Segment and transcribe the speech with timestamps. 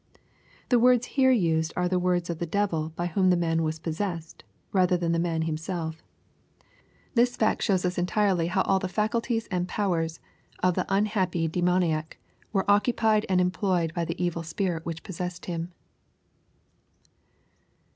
[0.69, 3.77] The words here used are the words of the devil by whom the man was
[3.77, 5.93] possessed, rather than the man lumsel£
[7.15, 7.85] Tliis fact shows 272 BXPOSITORT THOUGHTS.
[7.85, 10.19] OS how entirely all the faculties and powers
[10.63, 12.13] of the unhappy dei moniac
[12.51, 15.71] were occupied and employed by the evil spirit which pos« sessed him.